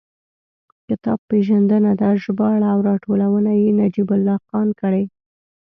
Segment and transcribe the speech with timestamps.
[0.87, 5.03] کتاب پېژندنه ده، ژباړه او راټولونه یې نجیب الله خان کړې.